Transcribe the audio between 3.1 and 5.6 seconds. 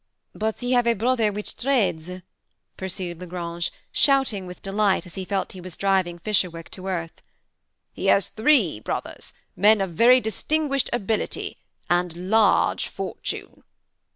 La Grange, shouting with delight as he felt